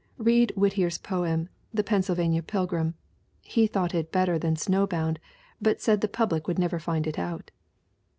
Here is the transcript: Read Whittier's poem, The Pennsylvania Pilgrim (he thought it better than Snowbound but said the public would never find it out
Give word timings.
Read 0.17 0.51
Whittier's 0.55 0.97
poem, 0.97 1.47
The 1.71 1.83
Pennsylvania 1.83 2.41
Pilgrim 2.41 2.95
(he 3.43 3.67
thought 3.67 3.93
it 3.93 4.11
better 4.11 4.39
than 4.39 4.55
Snowbound 4.55 5.19
but 5.61 5.79
said 5.79 6.01
the 6.01 6.07
public 6.07 6.47
would 6.47 6.57
never 6.57 6.79
find 6.79 7.05
it 7.05 7.19
out 7.19 7.51